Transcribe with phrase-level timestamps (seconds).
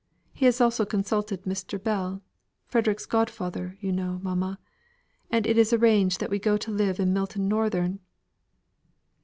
[0.33, 1.77] He has also consulted Mr.
[1.79, 2.23] Bell
[2.65, 4.57] Frederick's godfather, you know, mamma;
[5.29, 7.99] and it is arranged that we go to live at Milton Northern."